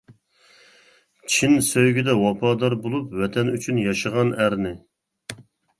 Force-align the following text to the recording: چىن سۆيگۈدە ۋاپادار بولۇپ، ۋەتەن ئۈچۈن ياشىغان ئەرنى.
چىن 1.33 1.53
سۆيگۈدە 1.69 2.17
ۋاپادار 2.23 2.77
بولۇپ، 2.87 3.15
ۋەتەن 3.21 3.55
ئۈچۈن 3.55 3.87
ياشىغان 3.87 4.37
ئەرنى. 4.41 4.77